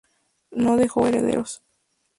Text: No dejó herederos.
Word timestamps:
No 0.49 0.77
dejó 0.77 1.05
herederos. 1.05 1.61